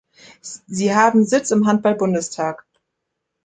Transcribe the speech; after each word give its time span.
Sie 0.65 0.95
haben 0.95 1.25
Sitz 1.25 1.51
im 1.51 1.67
Handball-Bundestag. 1.67 2.65